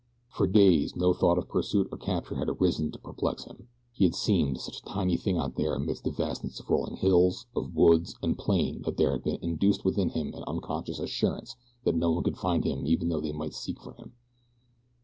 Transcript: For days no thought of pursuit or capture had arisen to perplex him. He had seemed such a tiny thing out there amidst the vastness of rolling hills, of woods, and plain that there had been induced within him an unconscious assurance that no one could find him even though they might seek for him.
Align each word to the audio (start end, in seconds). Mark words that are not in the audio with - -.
For 0.29 0.47
days 0.47 0.95
no 0.95 1.13
thought 1.13 1.37
of 1.37 1.47
pursuit 1.47 1.87
or 1.91 1.97
capture 1.99 2.33
had 2.33 2.49
arisen 2.49 2.89
to 2.91 2.97
perplex 2.97 3.43
him. 3.43 3.67
He 3.91 4.03
had 4.03 4.15
seemed 4.15 4.59
such 4.59 4.79
a 4.79 4.85
tiny 4.85 5.15
thing 5.15 5.37
out 5.37 5.57
there 5.57 5.75
amidst 5.75 6.05
the 6.05 6.09
vastness 6.09 6.59
of 6.59 6.71
rolling 6.71 6.95
hills, 6.95 7.45
of 7.55 7.75
woods, 7.75 8.15
and 8.23 8.35
plain 8.35 8.81
that 8.81 8.97
there 8.97 9.11
had 9.11 9.21
been 9.23 9.37
induced 9.43 9.85
within 9.85 10.09
him 10.09 10.33
an 10.33 10.43
unconscious 10.47 10.97
assurance 10.97 11.55
that 11.83 11.93
no 11.93 12.09
one 12.13 12.23
could 12.23 12.39
find 12.39 12.63
him 12.63 12.87
even 12.87 13.09
though 13.09 13.21
they 13.21 13.31
might 13.31 13.53
seek 13.53 13.79
for 13.79 13.93
him. 13.93 14.13